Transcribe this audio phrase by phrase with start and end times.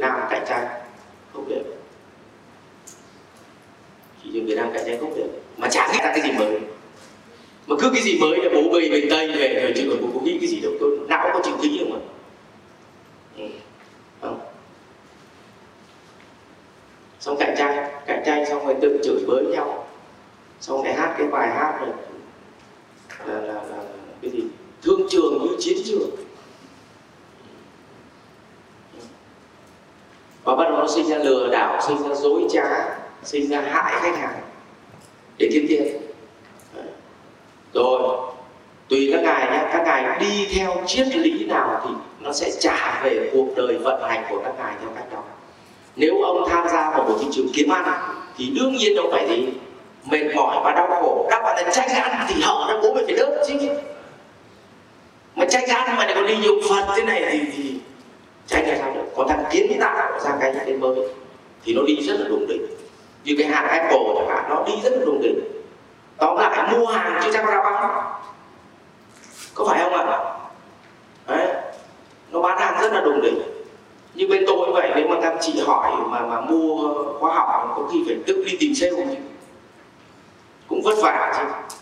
[0.00, 0.66] Nam cạnh tranh
[1.32, 1.62] không được
[4.22, 6.58] thị trường Việt Nam cạnh tranh không được mà chả nghĩ ra cái gì mới.
[7.66, 10.18] Mà cứ cái gì mới là bố bê bên tây về rồi chứ còn bố
[10.18, 10.72] có nghĩ cái gì đâu.
[10.80, 11.98] Tôi não có chịu kỹ không mà.
[13.36, 13.48] Ừ.
[14.20, 14.40] không
[17.20, 19.86] xong cạnh tranh cạnh tranh xong rồi tự chửi bới nhau.
[20.60, 21.90] Xong lại hát cái bài hát này
[23.26, 23.84] là, là, là, là
[24.22, 24.42] cái gì?
[24.82, 26.10] Thương trường như chiến trường
[30.44, 32.64] và bắt đầu nó sinh ra lừa đảo sinh ra dối trá
[33.22, 34.40] sinh ra hại khách hàng
[35.38, 35.86] để kiếm tiền.
[37.74, 38.00] Rồi
[38.88, 41.90] tùy các ngài nhé các ngài đi theo triết lý nào thì
[42.20, 45.22] nó sẽ trả về cuộc đời vận hành của các ngài theo cách đó.
[45.96, 47.84] Nếu ông tham gia vào một thị trường kiếm ăn
[48.36, 49.48] thì đương nhiên đâu phải gì?
[50.04, 51.26] Mệt mỏi và đau khổ.
[51.30, 53.54] Các bạn là tranh ăn thì họ nó bố mình phải đớp chứ.
[55.34, 57.74] Mà tranh ăn mà lại còn đi nhiều phần thế này thì, thì
[58.46, 58.89] tranh là sao?
[59.20, 60.96] Có còn thằng kiến tạo ra cái cái mới,
[61.64, 62.66] thì nó đi rất là đúng đỉnh
[63.24, 65.40] như cái hàng apple chẳng hạn, nó đi rất là đúng đỉnh
[66.16, 68.04] tóm lại, mua hàng chứ chẳng ra bán.
[69.54, 70.18] Có phải không ạ?
[71.26, 71.46] Đấy,
[72.30, 73.42] nó bán hàng rất là đùng đỉnh
[74.14, 77.88] như bên tôi vậy, nếu mà các chị hỏi mà mà mua khóa học có
[77.92, 79.16] khi phải tự đi tìm sale
[80.68, 81.74] cũng vất vả chứ.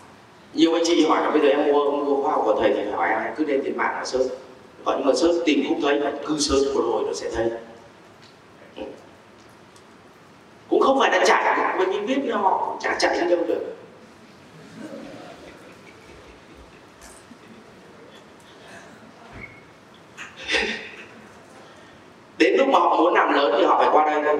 [0.53, 2.91] Nhiều anh chị hỏi là bây giờ em mua mua khóa học của thầy thì
[2.91, 4.21] hỏi ai cứ lên tiền mạng là sớm
[4.85, 7.49] còn nhưng mà sớm tìm không thấy cứ sớm một hồi nó sẽ thấy.
[8.75, 8.83] Ừ.
[10.69, 11.49] Cũng không phải là chạy
[11.89, 13.75] mình biết là họ chả chạy đi đâu được.
[22.37, 24.39] Đến lúc mà họ muốn làm lớn thì họ phải qua đây thôi.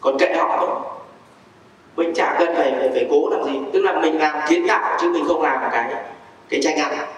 [0.00, 0.76] Còn kệ họ thôi.
[1.96, 3.58] Mình chả cần phải, phải phải cố làm gì.
[3.72, 5.94] Tức là mình làm kiến tạo chứ mình không làm cái
[6.48, 7.17] cái tranh ăn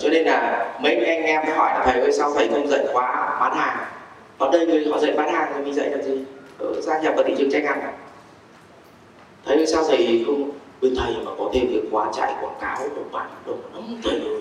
[0.00, 3.36] cho nên là mấy anh em hỏi là thầy ơi sao thầy không dạy khóa
[3.40, 3.78] bán hàng?
[4.38, 6.24] Còn đây người họ dạy bán hàng thì mình dạy làm gì?
[6.58, 7.92] Ừ, gia nhập vào thị trường tranh ăn à?
[9.44, 12.78] thầy ơi sao thầy không bên thầy mà có thêm cái khóa chạy quảng cáo
[12.78, 14.40] đồng bản đồng lắm thầy ơi.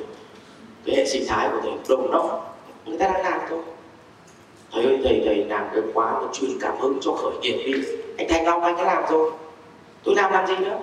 [0.86, 2.22] Cái hệ sinh thái của thầy đồng lắm
[2.86, 3.60] người ta đang làm thôi.
[4.72, 7.74] Thầy ơi thầy thầy làm cái khóa nó truyền cảm hứng cho khởi nghiệp đi.
[8.18, 9.32] Anh thành long anh đã làm rồi.
[10.04, 10.78] Tôi làm làm gì nữa?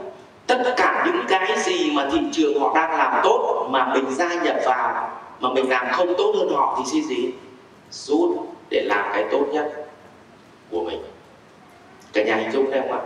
[0.47, 4.35] Tất cả những cái gì mà thị trường họ đang làm tốt mà mình gia
[4.35, 5.11] nhập vào
[5.41, 7.31] mà mình làm không tốt hơn họ thì xin gì?
[7.91, 8.31] Rút
[8.71, 9.87] để làm cái tốt nhất
[10.71, 11.03] của mình.
[12.13, 13.01] Cả nhà hình dung đây không ạ?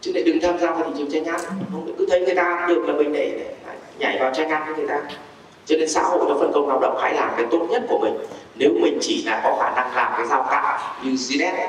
[0.00, 1.40] Chứ lại đừng tham gia vào thị trường tranh ăn
[1.72, 4.74] không cứ thấy người ta được là mình để, để nhảy vào tranh ăn với
[4.76, 5.00] người ta.
[5.66, 7.98] Cho nên xã hội nó phân công lao động hãy làm cái tốt nhất của
[7.98, 8.14] mình.
[8.54, 11.68] Nếu mình chỉ là có khả năng làm cái giao cắt như Zinet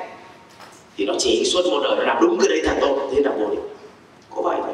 [0.97, 3.31] thì nó chỉ suốt một đời nó làm đúng cái đấy là tốt thế là
[3.40, 3.59] vô địch
[4.35, 4.74] có vậy thôi